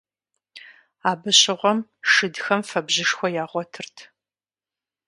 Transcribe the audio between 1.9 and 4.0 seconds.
шыдхэм фэбжьышхуэ ягъуэтырт.